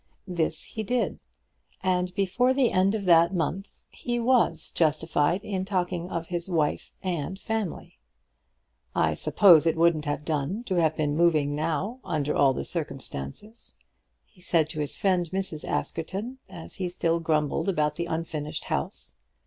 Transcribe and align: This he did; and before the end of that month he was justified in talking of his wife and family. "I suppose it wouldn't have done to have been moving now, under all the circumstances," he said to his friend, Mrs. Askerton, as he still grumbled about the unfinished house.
This 0.27 0.63
he 0.63 0.81
did; 0.81 1.19
and 1.83 2.11
before 2.15 2.55
the 2.55 2.71
end 2.71 2.95
of 2.95 3.05
that 3.05 3.35
month 3.35 3.85
he 3.91 4.19
was 4.19 4.71
justified 4.71 5.43
in 5.43 5.63
talking 5.63 6.09
of 6.09 6.29
his 6.29 6.49
wife 6.49 6.91
and 7.03 7.37
family. 7.39 7.99
"I 8.95 9.13
suppose 9.13 9.67
it 9.67 9.77
wouldn't 9.77 10.05
have 10.05 10.25
done 10.25 10.63
to 10.63 10.81
have 10.81 10.95
been 10.97 11.15
moving 11.15 11.53
now, 11.53 11.99
under 12.03 12.35
all 12.35 12.53
the 12.55 12.65
circumstances," 12.65 13.77
he 14.25 14.41
said 14.41 14.69
to 14.69 14.79
his 14.79 14.97
friend, 14.97 15.27
Mrs. 15.29 15.63
Askerton, 15.65 16.39
as 16.49 16.77
he 16.77 16.89
still 16.89 17.19
grumbled 17.19 17.69
about 17.69 17.95
the 17.95 18.07
unfinished 18.07 18.63
house. 18.65 19.19